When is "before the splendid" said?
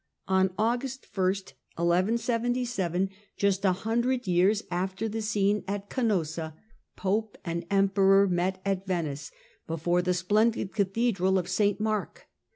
9.67-10.73